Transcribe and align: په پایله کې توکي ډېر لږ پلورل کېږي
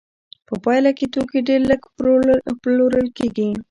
په 0.47 0.53
پایله 0.63 0.91
کې 0.97 1.05
توکي 1.13 1.39
ډېر 1.47 1.61
لږ 1.69 1.81
پلورل 2.63 3.07
کېږي 3.17 3.47